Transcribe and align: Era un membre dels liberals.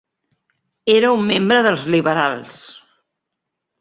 Era 0.93 1.11
un 1.17 1.21
membre 1.27 1.59
dels 1.67 1.85
liberals. 1.97 2.59